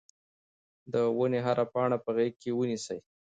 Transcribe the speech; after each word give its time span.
د 0.93 0.93
ونې 1.17 1.39
هره 1.45 1.65
پاڼه 1.73 1.97
په 2.03 2.09
غېږ 2.15 2.33
کې 2.41 2.51
ونیسئ. 2.59 2.99